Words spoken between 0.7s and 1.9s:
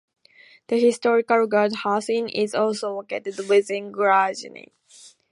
historic Guard